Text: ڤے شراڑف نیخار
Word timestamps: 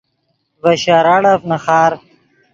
ڤے 0.61 0.73
شراڑف 0.83 1.41
نیخار 1.49 1.91